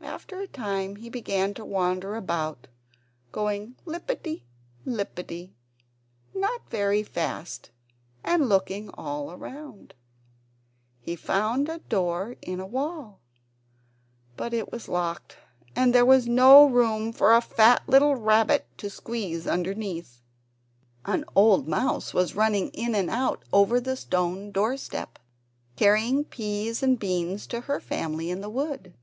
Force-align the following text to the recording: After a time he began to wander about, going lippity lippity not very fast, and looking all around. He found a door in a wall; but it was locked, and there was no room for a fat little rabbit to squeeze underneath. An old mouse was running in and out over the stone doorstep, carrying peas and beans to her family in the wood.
After 0.00 0.40
a 0.40 0.46
time 0.48 0.96
he 0.96 1.10
began 1.10 1.52
to 1.52 1.64
wander 1.66 2.16
about, 2.16 2.68
going 3.32 3.76
lippity 3.84 4.44
lippity 4.86 5.52
not 6.32 6.70
very 6.70 7.02
fast, 7.02 7.70
and 8.24 8.48
looking 8.48 8.88
all 8.94 9.30
around. 9.30 9.92
He 11.00 11.16
found 11.16 11.68
a 11.68 11.80
door 11.80 12.36
in 12.40 12.60
a 12.60 12.66
wall; 12.66 13.20
but 14.38 14.54
it 14.54 14.72
was 14.72 14.88
locked, 14.88 15.36
and 15.76 15.94
there 15.94 16.06
was 16.06 16.26
no 16.26 16.64
room 16.64 17.12
for 17.12 17.34
a 17.34 17.42
fat 17.42 17.86
little 17.86 18.14
rabbit 18.16 18.66
to 18.78 18.88
squeeze 18.88 19.46
underneath. 19.46 20.22
An 21.04 21.26
old 21.36 21.68
mouse 21.68 22.14
was 22.14 22.34
running 22.34 22.70
in 22.70 22.94
and 22.94 23.10
out 23.10 23.44
over 23.52 23.80
the 23.80 23.96
stone 23.96 24.50
doorstep, 24.50 25.18
carrying 25.76 26.24
peas 26.24 26.82
and 26.82 26.98
beans 26.98 27.46
to 27.48 27.60
her 27.60 27.80
family 27.80 28.30
in 28.30 28.40
the 28.40 28.48
wood. 28.48 28.94